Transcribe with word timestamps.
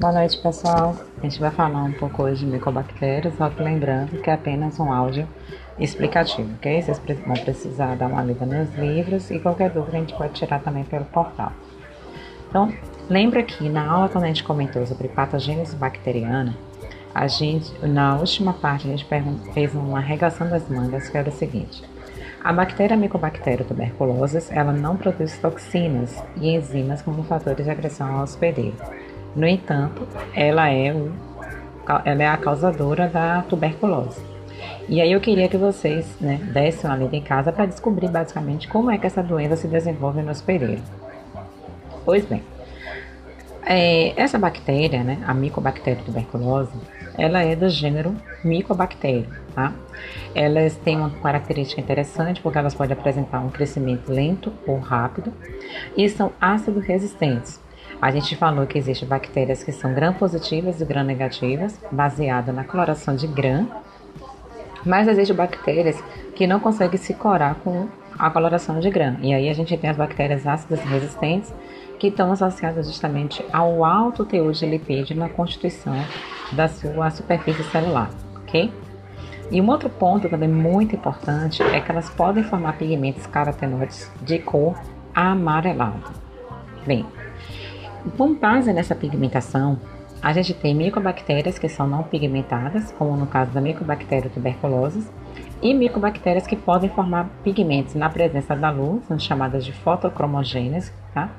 Boa 0.00 0.14
noite, 0.14 0.38
pessoal. 0.38 0.96
A 1.18 1.22
gente 1.24 1.38
vai 1.38 1.50
falar 1.50 1.82
um 1.82 1.92
pouco 1.92 2.22
hoje 2.22 2.46
de 2.46 2.50
micobactérias, 2.50 3.34
só 3.36 3.50
que 3.50 3.62
lembrando 3.62 4.18
que 4.22 4.30
é 4.30 4.32
apenas 4.32 4.80
um 4.80 4.90
áudio 4.90 5.28
explicativo, 5.78 6.50
ok? 6.54 6.80
Vocês 6.80 6.98
vão 6.98 7.36
precisar 7.36 7.96
dar 7.96 8.06
uma 8.06 8.22
lida 8.22 8.46
nos 8.46 8.74
livros 8.76 9.30
e 9.30 9.38
qualquer 9.38 9.68
dúvida 9.68 9.98
a 9.98 10.00
gente 10.00 10.14
pode 10.14 10.32
tirar 10.32 10.62
também 10.62 10.84
pelo 10.84 11.04
portal. 11.04 11.52
Então, 12.48 12.72
lembra 13.10 13.42
que 13.42 13.68
na 13.68 13.86
aula 13.86 14.08
quando 14.08 14.24
a 14.24 14.28
gente 14.28 14.42
comentou 14.42 14.86
sobre 14.86 15.06
patogênese 15.06 15.76
bacteriana, 15.76 16.56
a 17.14 17.26
gente, 17.26 17.70
na 17.86 18.16
última 18.16 18.54
parte, 18.54 18.88
a 18.88 18.96
gente 18.96 19.06
fez 19.52 19.74
uma 19.74 20.00
regação 20.00 20.48
das 20.48 20.66
mangas, 20.66 21.10
que 21.10 21.18
era 21.18 21.28
o 21.28 21.32
seguinte. 21.32 21.84
A 22.42 22.54
bactéria 22.54 22.96
Mycobacterium 22.96 23.66
tuberculosis, 23.66 24.50
ela 24.50 24.72
não 24.72 24.96
produz 24.96 25.36
toxinas 25.36 26.24
e 26.40 26.56
enzimas 26.56 27.02
como 27.02 27.22
fatores 27.22 27.66
de 27.66 27.70
agressão 27.70 28.16
ao 28.16 28.24
hospedeiro. 28.24 28.78
No 29.34 29.46
entanto, 29.46 30.06
ela 30.34 30.68
é, 30.70 30.92
o, 30.92 31.12
ela 32.04 32.22
é 32.22 32.26
a 32.26 32.36
causadora 32.36 33.08
da 33.08 33.42
tuberculose. 33.42 34.20
E 34.88 35.00
aí 35.00 35.12
eu 35.12 35.20
queria 35.20 35.48
que 35.48 35.56
vocês 35.56 36.16
né, 36.20 36.40
dessem 36.52 36.90
uma 36.90 36.96
lida 36.96 37.14
em 37.14 37.22
casa 37.22 37.52
para 37.52 37.66
descobrir 37.66 38.08
basicamente 38.08 38.66
como 38.66 38.90
é 38.90 38.98
que 38.98 39.06
essa 39.06 39.22
doença 39.22 39.56
se 39.56 39.68
desenvolve 39.68 40.20
no 40.20 40.30
hospedeiro. 40.30 40.82
Pois 42.04 42.24
bem, 42.24 42.42
é, 43.64 44.20
essa 44.20 44.38
bactéria, 44.38 45.04
né, 45.04 45.22
a 45.26 45.32
Mycobacterium 45.32 46.02
tuberculose, 46.02 46.72
ela 47.16 47.42
é 47.42 47.54
do 47.54 47.68
gênero 47.68 48.16
Mycobacterium, 48.42 49.30
tá? 49.54 49.72
Elas 50.34 50.74
têm 50.76 50.96
uma 50.96 51.10
característica 51.10 51.80
interessante 51.80 52.40
porque 52.40 52.58
elas 52.58 52.74
podem 52.74 52.96
apresentar 52.96 53.40
um 53.40 53.50
crescimento 53.50 54.10
lento 54.10 54.52
ou 54.66 54.78
rápido 54.78 55.32
e 55.96 56.08
são 56.08 56.32
ácido 56.40 56.80
resistentes. 56.80 57.60
A 58.00 58.10
gente 58.10 58.34
falou 58.34 58.66
que 58.66 58.78
existem 58.78 59.06
bactérias 59.06 59.62
que 59.62 59.72
são 59.72 59.92
gram-positivas 59.92 60.80
e 60.80 60.84
gram-negativas, 60.84 61.78
baseada 61.92 62.52
na 62.52 62.64
cloração 62.64 63.14
de 63.14 63.26
gram, 63.26 63.68
mas 64.84 65.06
existem 65.06 65.36
bactérias 65.36 66.02
que 66.34 66.46
não 66.46 66.58
conseguem 66.58 66.96
se 66.96 67.12
corar 67.12 67.56
com 67.56 67.88
a 68.18 68.30
coloração 68.30 68.80
de 68.80 68.90
gram. 68.90 69.16
E 69.20 69.34
aí 69.34 69.48
a 69.48 69.52
gente 69.52 69.76
tem 69.76 69.90
as 69.90 69.96
bactérias 69.96 70.46
ácidas 70.46 70.80
resistentes, 70.80 71.52
que 71.98 72.06
estão 72.06 72.32
associadas 72.32 72.86
justamente 72.86 73.44
ao 73.52 73.84
alto 73.84 74.24
teor 74.24 74.52
de 74.52 74.64
lipídio 74.64 75.14
na 75.14 75.28
constituição 75.28 75.94
da 76.52 76.66
sua 76.66 77.10
superfície 77.10 77.62
celular, 77.64 78.10
ok? 78.36 78.72
E 79.50 79.60
um 79.60 79.68
outro 79.68 79.90
ponto 79.90 80.26
também 80.26 80.48
muito 80.48 80.94
importante 80.94 81.62
é 81.62 81.80
que 81.80 81.90
elas 81.90 82.08
podem 82.08 82.42
formar 82.42 82.78
pigmentos 82.78 83.26
carotenoides 83.26 84.10
de 84.22 84.38
cor 84.38 84.80
amarelada. 85.14 86.00
Bem, 86.86 87.04
com 88.16 88.34
base 88.34 88.72
nessa 88.72 88.94
pigmentação, 88.94 89.78
a 90.22 90.32
gente 90.32 90.52
tem 90.52 90.74
micobactérias 90.74 91.58
que 91.58 91.68
são 91.68 91.86
não 91.86 92.02
pigmentadas, 92.02 92.92
como 92.92 93.16
no 93.16 93.26
caso 93.26 93.52
da 93.52 93.60
micobactéria 93.60 94.30
tuberculosis, 94.30 95.10
e 95.62 95.72
micobactérias 95.72 96.46
que 96.46 96.56
podem 96.56 96.90
formar 96.90 97.28
pigmentos 97.42 97.94
na 97.94 98.08
presença 98.08 98.54
da 98.54 98.70
luz, 98.70 99.04
são 99.06 99.18
chamadas 99.18 99.64
de 99.64 99.72
fotocromogênese, 99.72 100.92
tá? 101.14 101.30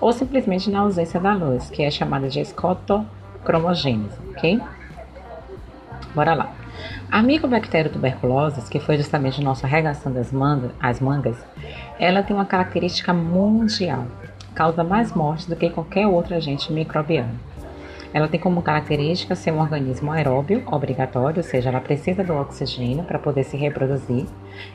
Ou 0.00 0.12
simplesmente 0.12 0.70
na 0.70 0.80
ausência 0.80 1.18
da 1.20 1.34
luz, 1.34 1.70
que 1.70 1.82
é 1.82 1.90
chamada 1.90 2.28
de 2.28 2.40
escotocromogênese, 2.40 4.18
ok? 4.30 4.60
Bora 6.14 6.34
lá. 6.34 6.52
A 7.10 7.22
micobactéria 7.22 7.90
tuberculosis, 7.90 8.68
que 8.68 8.78
foi 8.78 8.96
justamente 8.96 9.42
nossa 9.42 9.66
regação 9.66 10.12
das 10.12 10.30
mangas, 10.30 10.70
as 10.80 11.00
mangas, 11.00 11.36
ela 11.98 12.22
tem 12.22 12.36
uma 12.36 12.44
característica 12.44 13.12
mundial 13.12 14.06
causa 14.58 14.82
mais 14.82 15.12
mortes 15.12 15.46
do 15.46 15.54
que 15.54 15.70
qualquer 15.70 16.08
outro 16.08 16.34
agente 16.34 16.72
microbiano. 16.72 17.38
Ela 18.12 18.26
tem 18.26 18.40
como 18.40 18.60
característica 18.60 19.36
ser 19.36 19.52
um 19.52 19.60
organismo 19.60 20.10
aeróbio 20.10 20.64
obrigatório, 20.66 21.36
ou 21.36 21.42
seja, 21.44 21.68
ela 21.68 21.80
precisa 21.80 22.24
do 22.24 22.34
oxigênio 22.34 23.04
para 23.04 23.20
poder 23.20 23.44
se 23.44 23.56
reproduzir. 23.56 24.26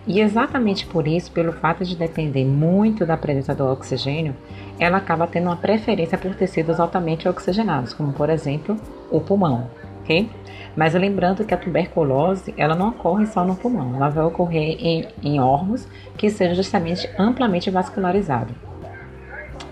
E 0.07 0.21
exatamente 0.21 0.85
por 0.85 1.05
isso, 1.05 1.29
pelo 1.33 1.51
fato 1.51 1.83
de 1.83 1.97
depender 1.97 2.45
muito 2.45 3.05
da 3.05 3.17
presença 3.17 3.53
do 3.53 3.66
oxigênio, 3.66 4.33
ela 4.79 4.99
acaba 4.99 5.27
tendo 5.27 5.47
uma 5.47 5.57
preferência 5.57 6.17
por 6.17 6.33
tecidos 6.33 6.79
altamente 6.79 7.27
oxigenados, 7.27 7.94
como 7.94 8.13
por 8.13 8.29
exemplo 8.29 8.77
o 9.11 9.19
pulmão, 9.19 9.69
ok? 10.01 10.29
Mas 10.77 10.94
lembrando 10.94 11.44
que 11.44 11.53
a 11.53 11.57
tuberculose 11.57 12.53
ela 12.55 12.73
não 12.73 12.89
ocorre 12.89 13.25
só 13.25 13.44
no 13.44 13.57
pulmão, 13.57 13.97
ela 13.97 14.07
vai 14.09 14.23
ocorrer 14.23 14.77
em, 14.79 15.07
em 15.21 15.41
órgãos 15.41 15.85
que 16.17 16.29
sejam 16.29 16.55
justamente 16.55 17.09
amplamente 17.19 17.69
vascularizados. 17.69 18.72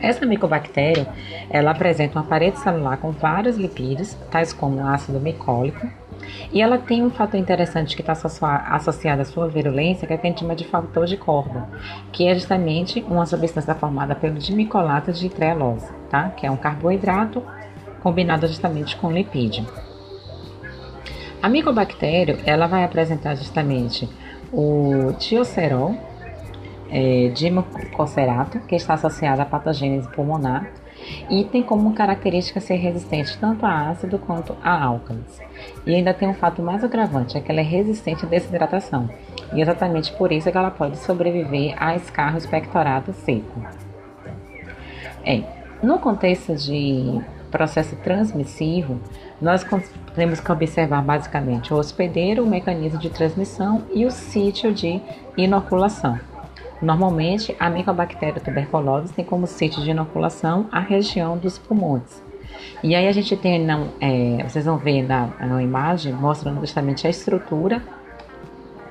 Essa 0.02 0.26
micobactéria, 0.26 1.08
ela 1.50 1.72
apresenta 1.72 2.18
uma 2.18 2.26
parede 2.26 2.60
celular 2.60 2.98
com 2.98 3.12
vários 3.12 3.56
lipídios, 3.56 4.16
tais 4.32 4.52
como 4.52 4.86
ácido 4.86 5.20
micólico, 5.20 5.88
e 6.52 6.62
ela 6.62 6.78
tem 6.78 7.04
um 7.04 7.10
fator 7.10 7.40
interessante 7.40 7.96
que 7.96 8.02
está 8.02 8.14
associado 8.14 9.22
à 9.22 9.26
sua 9.26 9.48
virulência, 9.48 10.08
que 10.08 10.14
a 10.14 10.18
gente 10.18 10.40
chama 10.40 10.56
de 10.56 10.66
fator 10.66 11.06
de 11.06 11.18
corda, 11.18 11.68
que 12.12 12.28
é 12.28 12.34
justamente 12.34 13.04
uma 13.08 13.26
substância 13.26 13.76
formada 13.76 14.16
pelo 14.16 14.36
dimicolato 14.36 15.12
de 15.14 15.30
trealose, 15.30 15.92
tá? 16.10 16.30
que 16.30 16.46
é 16.46 16.52
um 16.52 16.58
carboidrato 16.58 17.44
combinado 18.02 18.48
justamente 18.48 18.96
com 18.98 19.12
lipídio. 19.12 19.66
A 21.42 21.50
micobactéria, 21.50 22.38
ela 22.46 22.68
vai 22.68 22.84
apresentar 22.84 23.36
justamente 23.36 24.08
o 24.54 25.14
tiocerol, 25.18 25.96
é, 26.92 27.32
que 28.68 28.76
está 28.76 28.94
associada 28.96 29.44
à 29.44 29.46
patogênese 29.46 30.10
pulmonar 30.10 30.70
e 31.30 31.44
tem 31.46 31.64
como 31.64 31.94
característica 31.94 32.60
ser 32.60 32.76
resistente 32.76 33.38
tanto 33.38 33.66
a 33.66 33.90
ácido 33.90 34.20
quanto 34.20 34.56
a 34.64 34.84
álcalis. 34.84 35.42
E 35.86 35.96
ainda 35.96 36.14
tem 36.14 36.28
um 36.28 36.34
fato 36.34 36.62
mais 36.62 36.84
agravante, 36.84 37.38
é 37.38 37.42
que 37.42 37.52
ela 37.52 37.62
é 37.62 37.64
resistente 37.64 38.26
à 38.26 38.28
desidratação. 38.28 39.10
E 39.54 39.62
exatamente 39.62 40.12
por 40.14 40.32
isso 40.32 40.50
é 40.50 40.52
que 40.52 40.58
ela 40.58 40.72
pode 40.72 40.98
sobreviver 40.98 41.76
a 41.78 41.96
escarro 41.96 42.38
expectorado 42.38 43.14
seco. 43.14 43.62
É, 45.26 45.44
no 45.82 46.00
contexto 46.00 46.56
de 46.56 47.22
processo 47.50 47.96
transmissivo, 47.98 49.00
nós 49.42 49.66
temos 50.16 50.40
que 50.40 50.52
observar 50.52 51.04
basicamente 51.04 51.74
o 51.74 51.78
hospedeiro, 51.78 52.44
o 52.44 52.48
mecanismo 52.48 53.00
de 53.00 53.10
transmissão 53.10 53.84
e 53.94 54.06
o 54.06 54.12
sítio 54.12 54.74
de 54.74 55.02
inoculação. 55.36 56.31
Normalmente, 56.82 57.56
a 57.60 57.70
micobactéria 57.70 58.42
tuberculose 58.42 59.14
tem 59.14 59.24
como 59.24 59.46
sítio 59.46 59.84
de 59.84 59.92
inoculação 59.92 60.68
a 60.72 60.80
região 60.80 61.38
dos 61.38 61.58
pulmões. 61.58 62.24
E 62.84 62.96
aí 62.96 63.08
a 63.08 63.12
gente 63.12 63.36
tem, 63.38 63.64
não, 63.64 63.90
é, 64.00 64.44
vocês 64.44 64.66
vão 64.66 64.78
ver 64.78 65.04
na, 65.04 65.28
na 65.40 65.62
imagem, 65.62 66.14
mostrando 66.14 66.60
justamente 66.62 67.06
a 67.06 67.10
estrutura 67.10 67.82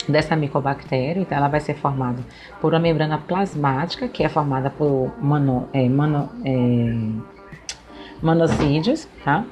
dessa 0.09 0.37
micobactéria. 0.37 1.21
Então, 1.21 1.37
ela 1.37 1.49
vai 1.49 1.61
ser 1.61 1.75
formada 1.75 2.23
por 2.61 2.73
uma 2.73 2.81
membrana 2.81 3.19
plasmática, 3.19 4.07
que 4.09 4.23
é 4.23 4.29
formada 4.29 4.71
por 4.71 5.13
mano, 5.21 5.69
é, 5.73 5.89
mano, 5.89 6.29
é, 6.45 7.31
monocídios, 8.23 9.09
tá? 9.25 9.45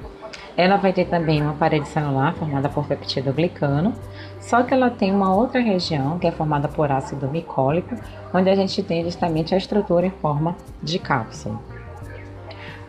Ela 0.59 0.75
vai 0.75 0.91
ter 0.91 1.05
também 1.05 1.41
uma 1.41 1.53
parede 1.53 1.87
celular 1.87 2.33
formada 2.33 2.67
por 2.67 2.85
peptidoglicano, 2.85 3.93
só 4.41 4.61
que 4.61 4.73
ela 4.73 4.89
tem 4.89 5.09
uma 5.09 5.33
outra 5.33 5.61
região 5.61 6.19
que 6.19 6.27
é 6.27 6.31
formada 6.31 6.67
por 6.67 6.91
ácido 6.91 7.29
micólico, 7.29 7.95
onde 8.33 8.49
a 8.49 8.55
gente 8.55 8.83
tem 8.83 9.01
justamente 9.05 9.55
a 9.55 9.57
estrutura 9.57 10.07
em 10.07 10.09
forma 10.09 10.57
de 10.83 10.99
cápsula. 10.99 11.57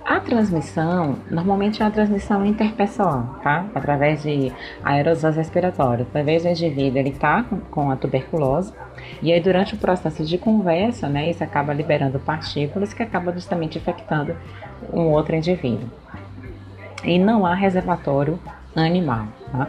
A 0.04 0.18
transmissão, 0.18 1.18
normalmente 1.30 1.80
é 1.80 1.84
uma 1.84 1.92
transmissão 1.92 2.44
interpessoal, 2.44 3.36
tá? 3.40 3.64
Através 3.72 4.24
de 4.24 4.52
aerossóis 4.82 5.36
respiratórios. 5.36 6.08
Talvez 6.12 6.44
o 6.44 6.48
indivíduo 6.48 6.98
ele 6.98 7.12
tá 7.12 7.44
com 7.70 7.88
a 7.88 7.94
tuberculose 7.94 8.72
e 9.22 9.32
aí 9.32 9.40
durante 9.40 9.76
o 9.76 9.78
processo 9.78 10.24
de 10.24 10.36
conversa, 10.38 11.08
né, 11.08 11.30
isso 11.30 11.44
acaba 11.44 11.72
liberando 11.72 12.18
partículas 12.18 12.92
que 12.92 13.04
acabam 13.04 13.32
justamente 13.32 13.78
infectando 13.78 14.34
um 14.92 15.02
outro 15.12 15.36
indivíduo 15.36 15.88
e 17.04 17.18
não 17.18 17.46
há 17.46 17.54
reservatório 17.54 18.38
animal. 18.74 19.26
Tá? 19.50 19.68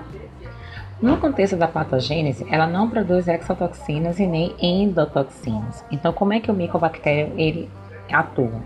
No 1.02 1.18
contexto 1.18 1.56
da 1.56 1.68
patogênese, 1.68 2.46
ela 2.52 2.68
não 2.68 2.88
produz 2.88 3.28
exotoxinas 3.28 4.20
e 4.20 4.28
nem 4.28 4.56
endotoxinas. 4.62 5.84
Então, 5.92 6.14
como 6.14 6.34
é 6.34 6.40
que 6.40 6.52
o 6.52 6.54
micobactério 6.54 7.34
ele 7.38 7.68
atua? 8.12 8.62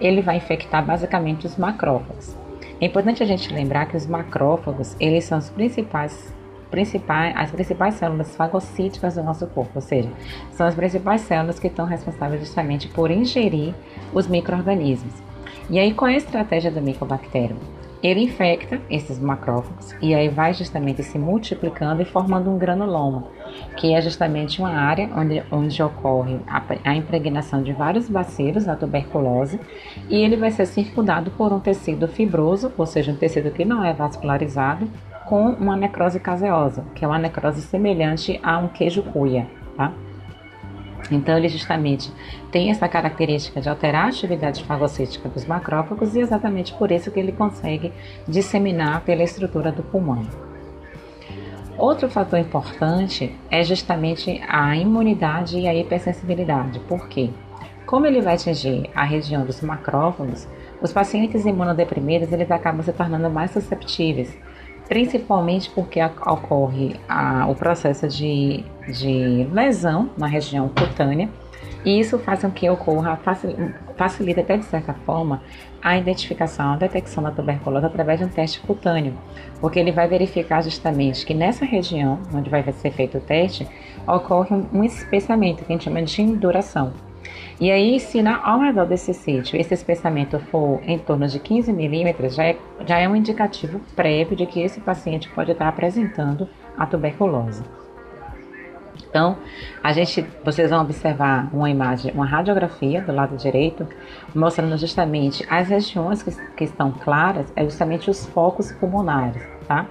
Ele 0.00 0.20
vai 0.20 0.36
infectar 0.36 0.84
basicamente 0.84 1.46
os 1.46 1.56
macrófagos. 1.56 2.36
É 2.80 2.86
importante 2.86 3.22
a 3.22 3.26
gente 3.26 3.54
lembrar 3.54 3.86
que 3.86 3.96
os 3.96 4.04
macrófagos 4.04 4.96
eles 4.98 5.24
são 5.24 5.38
os 5.38 5.48
principais, 5.48 6.34
principais, 6.72 7.34
as 7.36 7.52
principais 7.52 7.94
células 7.94 8.34
fagocíticas 8.34 9.14
do 9.14 9.22
nosso 9.22 9.46
corpo, 9.46 9.70
ou 9.76 9.80
seja, 9.80 10.10
são 10.50 10.66
as 10.66 10.74
principais 10.74 11.20
células 11.20 11.60
que 11.60 11.68
estão 11.68 11.86
responsáveis 11.86 12.40
justamente 12.40 12.88
por 12.88 13.12
ingerir 13.12 13.74
os 14.12 14.26
micro-organismos. 14.26 15.14
E 15.70 15.78
aí, 15.78 15.94
qual 15.94 16.10
é 16.10 16.14
a 16.14 16.18
estratégia 16.18 16.70
do 16.70 16.82
micobactério? 16.82 17.56
Ele 18.06 18.20
infecta 18.20 18.80
esses 18.88 19.18
macrófagos 19.18 19.92
e 20.00 20.14
aí 20.14 20.28
vai 20.28 20.54
justamente 20.54 21.02
se 21.02 21.18
multiplicando 21.18 22.02
e 22.02 22.04
formando 22.04 22.48
um 22.48 22.56
granuloma. 22.56 23.24
que 23.76 23.92
é 23.92 24.00
justamente 24.00 24.60
uma 24.60 24.70
área 24.70 25.10
onde, 25.16 25.42
onde 25.50 25.82
ocorre 25.82 26.38
a, 26.46 26.62
a 26.84 26.94
impregnação 26.94 27.64
de 27.64 27.72
vários 27.72 28.08
bacilos 28.08 28.64
da 28.64 28.76
tuberculose 28.76 29.58
e 30.08 30.14
ele 30.14 30.36
vai 30.36 30.52
ser 30.52 30.66
circundado 30.66 31.32
por 31.32 31.52
um 31.52 31.58
tecido 31.58 32.06
fibroso, 32.06 32.72
ou 32.78 32.86
seja, 32.86 33.10
um 33.10 33.16
tecido 33.16 33.50
que 33.50 33.64
não 33.64 33.84
é 33.84 33.92
vascularizado, 33.92 34.88
com 35.28 35.50
uma 35.54 35.76
necrose 35.76 36.20
caseosa, 36.20 36.84
que 36.94 37.04
é 37.04 37.08
uma 37.08 37.18
necrose 37.18 37.60
semelhante 37.60 38.38
a 38.40 38.56
um 38.58 38.68
queijo 38.68 39.02
cuia, 39.02 39.48
tá? 39.76 39.92
Então, 41.10 41.36
ele 41.36 41.48
justamente 41.48 42.12
tem 42.50 42.70
essa 42.70 42.88
característica 42.88 43.60
de 43.60 43.68
alterar 43.68 44.06
a 44.06 44.08
atividade 44.08 44.64
fagocítica 44.64 45.28
dos 45.28 45.44
macrófagos 45.44 46.14
e 46.16 46.20
exatamente 46.20 46.72
por 46.74 46.90
isso 46.90 47.10
que 47.10 47.20
ele 47.20 47.32
consegue 47.32 47.92
disseminar 48.26 49.02
pela 49.02 49.22
estrutura 49.22 49.70
do 49.70 49.82
pulmão. 49.82 50.22
Outro 51.78 52.08
fator 52.08 52.38
importante 52.38 53.36
é 53.50 53.62
justamente 53.62 54.42
a 54.48 54.74
imunidade 54.76 55.58
e 55.58 55.68
a 55.68 55.74
hipersensibilidade. 55.74 56.80
Por 56.80 57.06
quê? 57.06 57.30
Como 57.84 58.06
ele 58.06 58.22
vai 58.22 58.34
atingir 58.34 58.90
a 58.94 59.04
região 59.04 59.44
dos 59.44 59.60
macrófagos, 59.60 60.48
os 60.80 60.92
pacientes 60.92 61.44
imunodeprimidos 61.44 62.32
eles 62.32 62.50
acabam 62.50 62.82
se 62.82 62.92
tornando 62.92 63.30
mais 63.30 63.50
susceptíveis, 63.50 64.36
principalmente 64.88 65.70
porque 65.70 66.02
ocorre 66.02 66.96
a, 67.08 67.46
o 67.46 67.54
processo 67.54 68.08
de, 68.08 68.64
de 68.88 69.48
lesão 69.52 70.10
na 70.16 70.26
região 70.26 70.68
cutânea 70.68 71.28
e 71.86 72.00
isso 72.00 72.18
faz 72.18 72.40
com 72.40 72.50
que 72.50 72.68
ocorra, 72.68 73.16
facilita 73.96 74.40
até 74.40 74.56
de 74.56 74.64
certa 74.64 74.92
forma, 74.92 75.40
a 75.80 75.96
identificação, 75.96 76.72
a 76.72 76.76
detecção 76.76 77.22
da 77.22 77.30
tuberculose 77.30 77.86
através 77.86 78.18
de 78.18 78.26
um 78.26 78.28
teste 78.28 78.58
cutâneo, 78.58 79.14
porque 79.60 79.78
ele 79.78 79.92
vai 79.92 80.08
verificar 80.08 80.62
justamente 80.62 81.24
que 81.24 81.32
nessa 81.32 81.64
região 81.64 82.18
onde 82.34 82.50
vai 82.50 82.64
ser 82.72 82.90
feito 82.90 83.18
o 83.18 83.20
teste, 83.20 83.68
ocorre 84.04 84.56
um 84.72 84.82
espessamento 84.82 85.64
que 85.64 85.72
a 85.72 85.76
gente 85.76 85.84
chama 85.84 86.02
de 86.02 86.22
induração. 86.22 86.92
E 87.60 87.70
aí, 87.70 88.00
se 88.00 88.20
na, 88.20 88.44
ao 88.44 88.60
redor 88.60 88.84
desse 88.84 89.14
sítio 89.14 89.58
esse 89.58 89.72
espessamento 89.72 90.40
for 90.50 90.80
em 90.82 90.98
torno 90.98 91.28
de 91.28 91.38
15 91.38 91.72
milímetros, 91.72 92.34
já 92.34 92.44
é, 92.44 92.56
já 92.84 92.98
é 92.98 93.08
um 93.08 93.14
indicativo 93.14 93.80
prévio 93.94 94.36
de 94.36 94.44
que 94.44 94.60
esse 94.60 94.80
paciente 94.80 95.28
pode 95.30 95.52
estar 95.52 95.68
apresentando 95.68 96.48
a 96.76 96.84
tuberculose. 96.84 97.62
Então, 99.08 99.38
a 99.82 99.92
gente, 99.92 100.26
vocês 100.44 100.70
vão 100.70 100.80
observar 100.80 101.48
uma 101.52 101.70
imagem, 101.70 102.12
uma 102.12 102.26
radiografia 102.26 103.02
do 103.02 103.12
lado 103.12 103.36
direito, 103.36 103.86
mostrando 104.34 104.76
justamente 104.76 105.44
as 105.48 105.68
regiões 105.68 106.22
que, 106.22 106.30
que 106.54 106.64
estão 106.64 106.92
claras, 106.92 107.52
é 107.56 107.64
justamente 107.64 108.10
os 108.10 108.26
focos 108.26 108.72
pulmonares, 108.72 109.42
tá? 109.66 109.86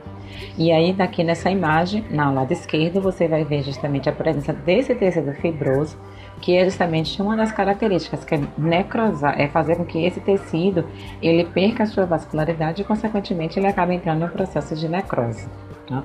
E 0.57 0.72
aí, 0.72 0.94
daqui 0.94 1.24
nessa 1.24 1.50
imagem, 1.50 2.04
no 2.10 2.34
lado 2.34 2.52
esquerdo, 2.52 3.02
você 3.02 3.28
vai 3.28 3.44
ver 3.44 3.63
justamente 3.63 4.10
a 4.10 4.12
presença 4.12 4.54
desse 4.54 4.94
tecido 4.96 5.34
fibroso, 5.34 5.98
que 6.42 6.56
é 6.56 6.66
justamente 6.66 7.22
uma 7.22 7.36
das 7.38 7.52
características, 7.52 8.25
que 8.25 8.36
é 8.36 8.42
necrosar, 8.57 9.40
é 9.40 9.48
fazer 9.48 9.78
com 9.78 9.86
que 9.86 10.04
esse 10.04 10.19
tecido 10.19 10.86
ele 11.22 11.46
perca 11.46 11.84
a 11.84 11.86
sua 11.86 12.06
vascularidade 12.06 12.81
e, 12.81 12.86
consequentemente, 12.86 13.57
ele 13.57 13.68
acaba 13.68 13.94
entrando 13.94 14.22
no 14.22 14.30
processo 14.30 14.75
de 14.75 14.88
necrose. 14.88 15.48
Tá? 15.88 16.04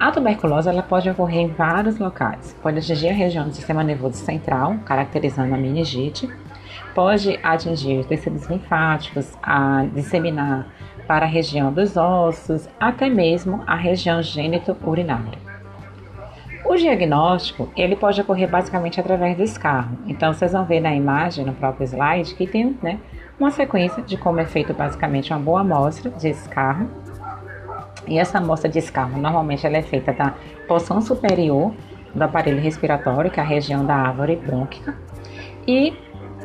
A 0.00 0.10
tuberculose 0.10 0.66
ela 0.66 0.82
pode 0.82 1.10
ocorrer 1.10 1.40
em 1.40 1.48
vários 1.48 1.98
locais. 1.98 2.56
Pode 2.62 2.78
atingir 2.78 3.10
a 3.10 3.12
região 3.12 3.46
do 3.46 3.54
sistema 3.54 3.84
nervoso 3.84 4.16
central, 4.16 4.76
caracterizando 4.86 5.54
a 5.54 5.58
meningite. 5.58 6.26
Pode 6.94 7.38
atingir 7.42 8.06
tecidos 8.06 8.46
linfáticos, 8.46 9.36
a 9.42 9.84
disseminar 9.92 10.66
para 11.06 11.26
a 11.26 11.28
região 11.28 11.70
dos 11.70 11.98
ossos, 11.98 12.66
até 12.80 13.10
mesmo 13.10 13.62
a 13.66 13.76
região 13.76 14.22
gênito-urinária. 14.22 15.38
O 16.64 16.76
diagnóstico 16.76 17.68
ele 17.76 17.94
pode 17.94 18.22
ocorrer 18.22 18.48
basicamente 18.48 18.98
através 18.98 19.36
do 19.36 19.42
escarro. 19.42 19.98
Então 20.06 20.32
vocês 20.32 20.52
vão 20.52 20.64
ver 20.64 20.80
na 20.80 20.94
imagem, 20.94 21.44
no 21.44 21.52
próprio 21.52 21.84
slide, 21.84 22.34
que 22.36 22.46
tem 22.46 22.74
né, 22.82 22.98
uma 23.38 23.50
sequência 23.50 24.02
de 24.02 24.16
como 24.16 24.40
é 24.40 24.46
feito 24.46 24.72
basicamente 24.72 25.30
uma 25.30 25.40
boa 25.40 25.60
amostra 25.60 26.10
de 26.10 26.30
escarro 26.30 26.88
e 28.06 28.18
essa 28.18 28.38
amostra 28.38 28.68
de 28.68 28.78
escarro, 28.78 29.20
normalmente 29.20 29.66
ela 29.66 29.76
é 29.76 29.82
feita 29.82 30.12
da 30.12 30.34
porção 30.66 31.00
superior 31.00 31.72
do 32.14 32.22
aparelho 32.22 32.60
respiratório, 32.60 33.30
que 33.30 33.38
é 33.38 33.42
a 33.42 33.46
região 33.46 33.84
da 33.84 33.94
árvore 33.94 34.36
brônquica. 34.36 34.96
E 35.66 35.94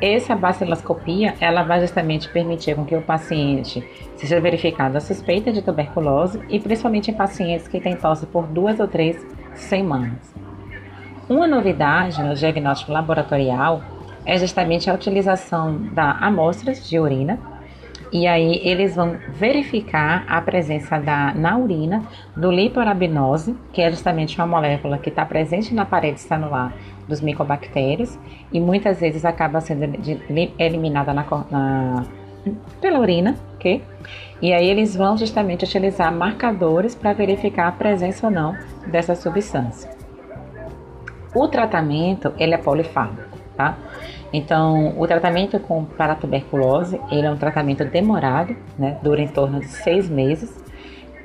essa 0.02 0.36
baciloscopia, 0.36 1.36
ela 1.40 1.63
vai 1.63 1.80
justamente 1.80 2.30
permitir 2.30 2.75
com 2.75 2.86
que 2.86 2.96
o 2.96 3.02
paciente 3.02 3.84
seja 4.18 4.40
verificado 4.42 4.98
a 4.98 5.02
suspeita 5.02 5.52
de 5.52 5.62
tuberculose 5.62 6.42
e 6.50 6.60
principalmente 6.60 7.12
em 7.12 7.13
pacientes 7.13 7.68
que 7.68 7.80
têm 7.80 7.96
tosse 7.96 8.25
por 8.25 8.46
duas 8.46 8.80
ou 8.80 8.88
três 8.88 9.25
semanas. 9.54 10.34
Uma 11.30 11.48
novidade 11.48 12.22
no 12.22 12.36
diagnóstico 12.36 12.92
laboratorial 12.92 13.81
é 14.25 14.38
justamente 14.38 14.90
a 14.90 14.94
utilização 14.94 15.78
da 15.94 16.12
amostras 16.12 16.88
de 16.88 17.00
urina 17.00 17.40
e 18.12 18.28
aí 18.28 18.62
eles 18.63 18.96
vão 18.96 19.18
verificar 19.30 20.24
a 20.28 20.42
presença 20.42 21.00
da, 21.00 21.34
na 21.34 21.57
urina 21.57 22.04
do 22.36 22.52
liporabinose, 22.52 23.56
que 23.74 23.81
é 23.81 23.90
justamente 23.90 24.38
uma 24.38 24.48
molécula 24.48 24.98
que 24.98 25.10
está 25.10 25.25
presente 25.25 25.74
na 25.74 25.86
parede 25.86 26.19
celular 26.22 26.74
dos 27.07 27.22
micobactérios 27.22 28.18
e 28.52 28.60
muitas 28.60 29.00
vezes 29.00 29.25
acaba 29.25 29.62
sendo 29.62 29.84
eliminada 30.57 31.13
na, 31.13 31.25
na, 31.52 32.04
pela 32.81 33.00
urina, 33.00 33.36
ok? 33.56 33.84
E 34.42 34.54
aí 34.54 34.68
eles 34.68 34.96
vão 34.96 35.18
justamente 35.18 35.66
utilizar 35.66 36.13
marcadores 36.13 36.94
para 36.94 37.13
verificar 37.13 37.68
a 37.68 37.72
presença 37.72 38.28
ou 38.28 38.31
não 38.31 38.56
dessa 38.88 39.16
substância. 39.16 39.90
O 41.34 41.48
tratamento 41.48 42.34
ele 42.38 42.54
é 42.54 42.58
polifármaco, 42.58 43.25
tá? 43.56 43.78
Então, 44.34 44.94
o 45.00 45.07
tratamento 45.07 45.60
com, 45.60 45.86
para 45.86 46.13
a 46.13 46.16
tuberculose, 46.16 47.00
ele 47.12 47.25
é 47.25 47.31
um 47.31 47.38
tratamento 47.38 47.86
demorado, 47.86 48.56
né? 48.78 48.98
Dura 49.02 49.22
em 49.22 49.28
torno 49.28 49.60
de 49.60 49.68
seis 49.68 50.10
meses. 50.10 50.54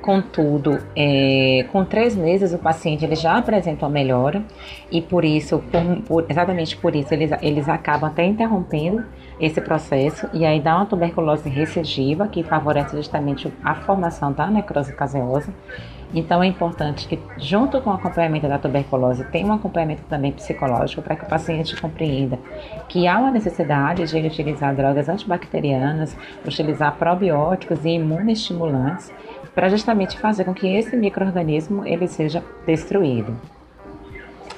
Contudo, 0.01 0.79
é, 0.95 1.65
com 1.71 1.85
três 1.85 2.15
meses 2.15 2.53
o 2.53 2.57
paciente 2.57 3.05
ele 3.05 3.15
já 3.15 3.37
apresenta 3.37 3.85
uma 3.85 3.91
melhora 3.91 4.41
e 4.89 4.99
por 4.99 5.23
isso, 5.23 5.59
por, 5.71 6.01
por, 6.07 6.25
exatamente 6.27 6.75
por 6.75 6.95
isso, 6.95 7.13
eles, 7.13 7.29
eles 7.39 7.69
acabam 7.69 8.09
até 8.09 8.25
interrompendo 8.25 9.05
esse 9.39 9.61
processo 9.61 10.27
e 10.33 10.43
aí 10.43 10.59
dá 10.59 10.75
uma 10.75 10.87
tuberculose 10.87 11.47
recidiva 11.47 12.27
que 12.27 12.41
favorece 12.41 12.95
justamente 12.95 13.53
a 13.63 13.75
formação 13.75 14.31
da 14.31 14.47
necrose 14.47 14.91
caseosa 14.93 15.53
então 16.13 16.43
é 16.43 16.47
importante 16.47 17.07
que, 17.07 17.19
junto 17.37 17.79
com 17.81 17.89
o 17.89 17.93
acompanhamento 17.93 18.47
da 18.47 18.57
tuberculose, 18.57 19.23
tenha 19.25 19.47
um 19.47 19.53
acompanhamento 19.53 20.03
também 20.09 20.31
psicológico 20.31 21.01
para 21.01 21.15
que 21.15 21.23
o 21.23 21.27
paciente 21.27 21.79
compreenda 21.79 22.37
que 22.89 23.07
há 23.07 23.17
uma 23.17 23.31
necessidade 23.31 24.05
de 24.05 24.27
utilizar 24.27 24.75
drogas 24.75 25.07
antibacterianas, 25.07 26.17
utilizar 26.45 26.95
probióticos 26.95 27.85
e 27.85 27.91
imunoestimulantes 27.91 29.11
para 29.55 29.69
justamente 29.69 30.17
fazer 30.17 30.43
com 30.43 30.53
que 30.53 30.67
esse 30.67 30.97
microorganismo 30.97 31.85
ele 31.85 32.07
seja 32.07 32.43
destruído. 32.65 33.35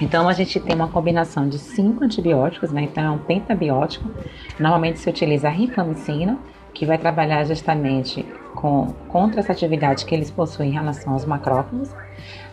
Então 0.01 0.27
a 0.27 0.33
gente 0.33 0.59
tem 0.59 0.75
uma 0.75 0.87
combinação 0.87 1.47
de 1.47 1.59
cinco 1.59 2.03
antibióticos, 2.03 2.71
né? 2.71 2.83
Então 2.83 3.03
é 3.03 3.11
um 3.11 3.19
pentabiótico. 3.19 4.09
Normalmente 4.59 4.99
se 4.99 5.09
utiliza 5.09 5.47
a 5.47 5.51
rifamicina, 5.51 6.37
que 6.73 6.85
vai 6.85 6.97
trabalhar 6.97 7.43
justamente 7.43 8.25
com, 8.55 8.93
contra 9.09 9.39
essa 9.39 9.51
atividade 9.51 10.05
que 10.05 10.13
eles 10.13 10.31
possuem 10.31 10.69
em 10.69 10.73
relação 10.73 11.13
aos 11.13 11.25
macrófagos. 11.25 11.89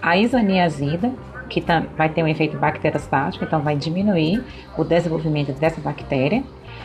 A 0.03 0.17
isoniazida, 0.17 1.13
que 1.49 1.61
tá, 1.61 1.85
vai 1.97 2.09
ter 2.09 2.23
um 2.23 2.29
efeito 2.29 2.57
bacterostático, 2.59 3.45
então 3.45 3.61
vai 3.61 3.77
diminuir 3.77 4.45
o 4.77 4.85
desenvolvimento 4.85 5.53
dessa 5.53 5.81
bactéria. 5.81 6.43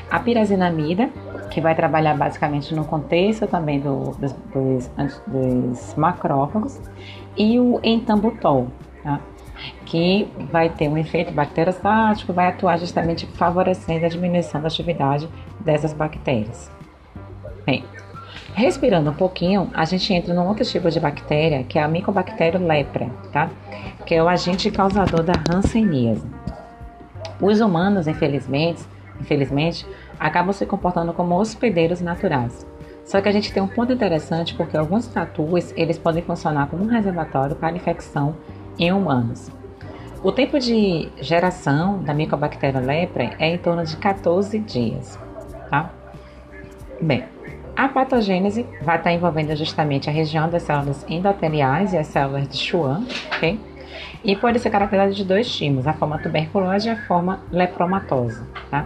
A 0.09 0.19
pirazinamida, 0.19 1.09
que 1.49 1.59
vai 1.59 1.73
trabalhar 1.73 2.15
basicamente 2.15 2.75
no 2.75 2.85
contexto 2.85 3.47
também 3.47 3.79
do, 3.79 4.11
dos, 4.11 4.33
dos, 4.53 5.21
dos, 5.27 5.95
macrófagos. 5.95 6.79
E 7.35 7.59
o 7.59 7.79
entambutol, 7.83 8.67
tá? 9.03 9.19
que 9.85 10.27
vai 10.51 10.69
ter 10.69 10.87
um 10.89 10.97
efeito 10.97 11.33
bacterostático, 11.33 12.33
vai 12.33 12.47
atuar 12.47 12.77
justamente 12.77 13.25
favorecendo 13.25 14.05
a 14.05 14.09
diminuição 14.09 14.61
da 14.61 14.67
atividade 14.67 15.27
dessas 15.59 15.93
bactérias. 15.93 16.71
Bem, 17.65 17.83
respirando 18.55 19.09
um 19.09 19.13
pouquinho, 19.13 19.69
a 19.73 19.83
gente 19.83 20.13
entra 20.13 20.33
num 20.33 20.47
outro 20.47 20.63
tipo 20.63 20.89
de 20.89 20.99
bactéria, 20.99 21.63
que 21.63 21.77
é 21.77 21.83
a 21.83 21.87
Mycobacterium 21.89 22.65
lepra, 22.65 23.09
tá? 23.31 23.49
Que 24.05 24.15
é 24.15 24.23
o 24.23 24.29
agente 24.29 24.71
causador 24.71 25.23
da 25.23 25.33
hanseníase. 25.53 26.25
Os 27.41 27.59
humanos, 27.59 28.07
infelizmente, 28.07 28.81
infelizmente, 29.19 29.85
acabam 30.17 30.53
se 30.53 30.65
comportando 30.65 31.11
como 31.11 31.37
hospedeiros 31.37 31.99
naturais. 31.99 32.65
Só 33.03 33.19
que 33.19 33.27
a 33.27 33.31
gente 33.31 33.51
tem 33.51 33.61
um 33.61 33.67
ponto 33.67 33.91
interessante 33.91 34.55
porque 34.55 34.77
alguns 34.77 35.05
tatus 35.07 35.73
eles 35.75 35.97
podem 35.97 36.23
funcionar 36.23 36.67
como 36.67 36.83
um 36.83 36.87
reservatório 36.87 37.57
para 37.57 37.75
infecção 37.75 38.37
em 38.79 38.91
humanos. 38.91 39.51
O 40.23 40.31
tempo 40.31 40.57
de 40.57 41.09
geração 41.21 42.01
da 42.01 42.13
Mycobacterium 42.13 42.85
lepra 42.85 43.35
é 43.37 43.49
em 43.49 43.57
torno 43.57 43.83
de 43.83 43.97
14 43.97 44.57
dias, 44.59 45.19
tá? 45.69 45.91
Bem, 47.01 47.25
a 47.75 47.89
patogênese 47.89 48.65
vai 48.81 48.97
estar 48.97 49.11
envolvendo 49.11 49.55
justamente 49.55 50.09
a 50.09 50.13
região 50.13 50.49
das 50.49 50.63
células 50.63 51.05
endoteliais 51.09 51.93
e 51.93 51.97
as 51.97 52.07
células 52.07 52.47
de 52.47 52.57
Schwann, 52.57 53.05
ok? 53.35 53.59
E 54.23 54.35
pode 54.35 54.59
ser 54.59 54.69
caracterizada 54.69 55.13
de 55.13 55.23
dois 55.23 55.49
tipos, 55.53 55.85
a 55.85 55.93
forma 55.93 56.17
tuberculose 56.17 56.87
e 56.87 56.91
a 56.91 56.95
forma 57.05 57.41
lepromatosa, 57.51 58.47
tá? 58.71 58.85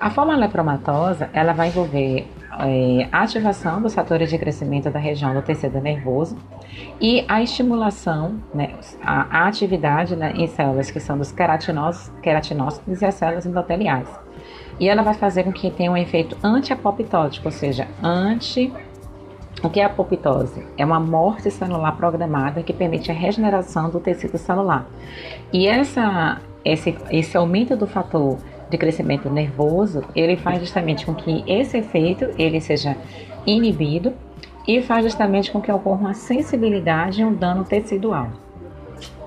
A 0.00 0.10
forma 0.10 0.36
lepromatosa, 0.36 1.28
ela 1.32 1.52
vai 1.52 1.68
envolver 1.68 2.26
é, 2.60 3.08
a 3.10 3.22
ativação 3.22 3.82
dos 3.82 3.94
fatores 3.94 4.30
de 4.30 4.38
crescimento 4.38 4.90
da 4.90 4.98
região 4.98 5.34
do 5.34 5.42
tecido 5.42 5.80
nervoso 5.80 6.36
e 7.00 7.24
a 7.28 7.42
estimulação, 7.42 8.40
né, 8.54 8.74
a, 9.02 9.40
a 9.40 9.48
atividade 9.48 10.16
né, 10.16 10.32
em 10.36 10.46
células 10.46 10.90
que 10.90 11.00
são 11.00 11.18
dos 11.18 11.32
queratinócitos, 11.32 12.12
queratinócitos 12.20 13.02
e 13.02 13.04
as 13.04 13.14
células 13.14 13.44
endoteliais. 13.44 14.08
E 14.78 14.88
ela 14.88 15.02
vai 15.02 15.14
fazer 15.14 15.44
com 15.44 15.52
que 15.52 15.70
tenha 15.70 15.90
um 15.90 15.96
efeito 15.96 16.36
anti-apoptótico, 16.42 17.48
ou 17.48 17.52
seja, 17.52 17.88
anti 18.02 18.72
o 19.62 19.68
que 19.68 19.80
é 19.80 19.84
a 19.84 19.86
apoptose? 19.86 20.64
É 20.76 20.84
uma 20.84 21.00
morte 21.00 21.50
celular 21.50 21.96
programada 21.96 22.62
que 22.62 22.72
permite 22.72 23.10
a 23.10 23.14
regeneração 23.14 23.90
do 23.90 23.98
tecido 23.98 24.38
celular. 24.38 24.86
E 25.52 25.66
essa, 25.66 26.40
esse, 26.64 26.96
esse 27.10 27.36
aumento 27.36 27.76
do 27.76 27.86
fator 27.86 28.38
de 28.70 28.78
crescimento 28.78 29.28
nervoso, 29.28 30.04
ele 30.14 30.36
faz 30.36 30.60
justamente 30.60 31.04
com 31.04 31.14
que 31.14 31.42
esse 31.46 31.76
efeito 31.78 32.26
ele 32.38 32.60
seja 32.60 32.96
inibido 33.44 34.12
e 34.66 34.80
faz 34.80 35.04
justamente 35.04 35.50
com 35.50 35.60
que 35.60 35.72
ocorra 35.72 36.00
uma 36.02 36.14
sensibilidade 36.14 37.22
e 37.22 37.24
um 37.24 37.34
dano 37.34 37.64
tecidual. 37.64 38.28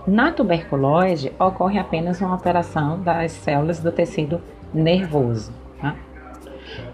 Na 0.08 0.31
tuberculose, 0.31 1.31
ocorre 1.38 1.77
apenas 1.77 2.22
uma 2.22 2.31
alteração 2.31 3.01
das 3.01 3.31
células 3.34 3.79
do 3.79 3.91
tecido 3.91 4.41
nervoso. 4.74 5.54
Tá? 5.82 5.96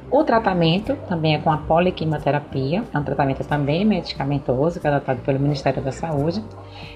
O 0.10 0.24
tratamento 0.24 0.96
também 1.08 1.36
é 1.36 1.38
com 1.40 1.52
a 1.52 1.58
poliquimioterapia, 1.58 2.84
é 2.94 2.98
um 2.98 3.04
tratamento 3.04 3.44
também 3.44 3.84
medicamentoso, 3.84 4.80
que 4.80 4.88
é 4.88 4.90
adotado 4.90 5.20
pelo 5.22 5.40
Ministério 5.40 5.82
da 5.82 5.92
Saúde, 5.92 6.44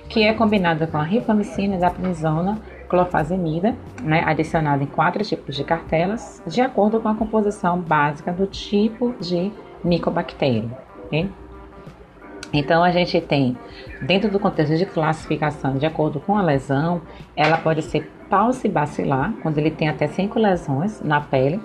que 0.08 0.24
é 0.24 0.34
combinado 0.34 0.88
com 0.88 0.98
a 0.98 1.04
rifamicina, 1.04 1.78
dapnisona, 1.78 2.60
clofazimida, 2.88 3.76
né, 4.02 4.24
adicionado 4.26 4.84
em 4.84 4.88
quatro 4.88 5.24
tipos 5.24 5.56
de 5.56 5.64
cartelas, 5.64 6.42
de 6.48 6.62
acordo 6.62 7.00
com 7.00 7.10
a 7.10 7.16
composição 7.16 7.80
básica 7.80 8.32
do 8.32 8.48
tipo 8.48 9.14
de 9.20 9.52
micobactéria. 9.84 10.70
Okay? 11.06 11.30
Então, 12.54 12.84
a 12.84 12.92
gente 12.92 13.20
tem, 13.22 13.58
dentro 14.02 14.30
do 14.30 14.40
contexto 14.40 14.76
de 14.76 14.86
classificação, 14.86 15.78
de 15.78 15.86
acordo 15.86 16.20
com 16.20 16.38
a 16.38 16.42
lesão, 16.42 17.02
ela 17.36 17.58
pode 17.58 17.82
ser 17.82 18.12
paucibacilar, 18.30 19.34
quando 19.42 19.58
ele 19.58 19.72
tem 19.72 19.88
até 19.88 20.08
cinco 20.08 20.40
lesões 20.40 21.02
na 21.02 21.22
pele, 21.22 21.62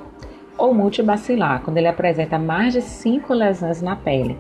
ou 0.56 0.72
multibacilar, 0.72 1.60
quando 1.62 1.76
ele 1.78 1.88
apresenta 1.88 2.38
mais 2.38 2.72
de 2.72 2.80
cinco 2.80 3.34
lesões 3.34 3.82
na 3.82 3.96
pele. 3.96 4.38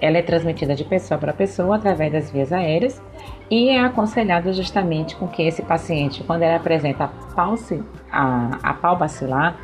Ela 0.00 0.18
é 0.18 0.22
transmitida 0.22 0.74
de 0.74 0.82
pessoa 0.82 1.16
para 1.16 1.32
pessoa 1.32 1.76
através 1.76 2.12
das 2.12 2.30
vias 2.30 2.52
aéreas 2.52 3.00
e 3.48 3.68
é 3.68 3.80
aconselhado 3.80 4.52
justamente 4.52 5.14
com 5.14 5.28
que 5.28 5.42
esse 5.42 5.62
paciente, 5.62 6.24
quando 6.24 6.42
ele 6.42 6.54
apresenta 6.54 7.08
pauci, 7.36 7.80
a, 8.10 8.58
a 8.62 8.74
pau 8.74 8.96
bacilar, 8.96 9.56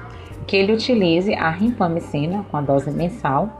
que 0.46 0.56
ele 0.56 0.72
utilize 0.72 1.34
a 1.34 1.50
rimpamicina 1.50 2.44
com 2.50 2.56
a 2.56 2.60
dose 2.60 2.90
mensal 2.92 3.50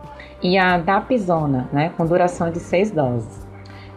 e 0.43 0.57
a 0.57 0.79
dapizona, 0.79 1.69
né, 1.73 1.91
com 1.97 2.07
duração 2.07 2.51
de 2.51 2.61
seis 2.61 2.91
doses. 2.91 3.47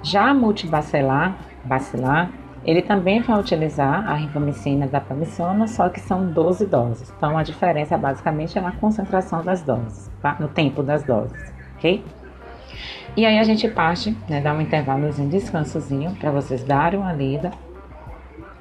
Já 0.03 0.29
a 0.29 0.33
multibacilar, 0.33 1.37
bacilar, 1.63 2.31
ele 2.63 2.81
também 2.81 3.21
vai 3.21 3.39
utilizar 3.39 4.07
a 4.09 4.13
rifamicina 4.13 4.87
da 4.87 4.99
pamicina, 4.99 5.67
só 5.67 5.89
que 5.89 5.99
são 5.99 6.31
12 6.31 6.65
doses. 6.67 7.11
Então 7.17 7.37
a 7.37 7.43
diferença 7.43 7.97
basicamente 7.97 8.57
é 8.57 8.61
na 8.61 8.71
concentração 8.71 9.43
das 9.43 9.61
doses, 9.61 10.11
tá? 10.21 10.37
No 10.39 10.47
tempo 10.47 10.83
das 10.83 11.03
doses, 11.03 11.53
ok? 11.77 12.03
E 13.17 13.25
aí 13.25 13.39
a 13.39 13.43
gente 13.43 13.67
parte, 13.67 14.15
né, 14.29 14.41
dá 14.41 14.53
um 14.53 14.61
intervalozinho, 14.61 15.29
descansozinho, 15.29 16.15
para 16.15 16.31
vocês 16.31 16.63
darem 16.63 16.99
uma 16.99 17.11
lida 17.11 17.51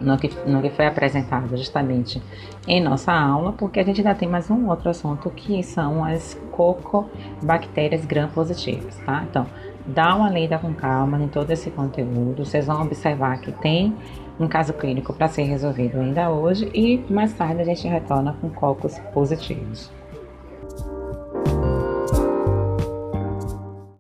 no 0.00 0.16
que, 0.16 0.30
no 0.49 0.62
que 0.62 0.71
foi 0.71 0.87
apresentado 0.87 1.57
justamente 1.57 2.23
em 2.66 2.80
nossa 2.80 3.12
aula, 3.12 3.52
porque 3.52 3.80
a 3.80 3.85
gente 3.85 4.00
ainda 4.00 4.14
tem 4.14 4.28
mais 4.28 4.50
um 4.50 4.69
outro 4.69 4.88
assunto 4.90 5.28
que 5.30 5.62
são 5.62 6.04
as 6.04 6.35
cocobactérias 6.50 8.04
gram-positivas, 8.04 8.97
tá? 9.04 9.25
Então, 9.28 9.47
dá 9.87 10.14
uma 10.14 10.30
lida 10.30 10.59
com 10.59 10.73
calma 10.73 11.19
em 11.19 11.28
todo 11.28 11.50
esse 11.50 11.71
conteúdo. 11.71 12.45
Vocês 12.45 12.66
vão 12.66 12.83
observar 12.83 13.40
que 13.40 13.52
tem 13.52 13.95
um 14.38 14.49
caso 14.49 14.73
clínico 14.73 15.12
para 15.12 15.28
ser 15.28 15.42
resolvido 15.42 16.00
ainda 16.00 16.30
hoje 16.30 16.71
e 16.75 17.04
mais 17.11 17.33
tarde 17.35 17.61
a 17.61 17.64
gente 17.64 17.87
retorna 17.87 18.35
com 18.40 18.49
cocos 18.49 18.99
positivos. 19.12 19.90